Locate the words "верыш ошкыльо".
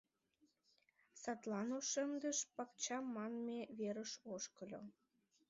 3.77-4.81